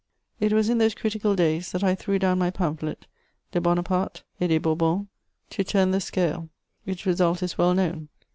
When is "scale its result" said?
6.01-7.43